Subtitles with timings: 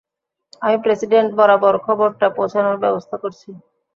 [0.61, 3.49] আমি প্রেসিডেন্ট বরাবর খবরটা পৌঁছানোর ব্যবস্থা করছি।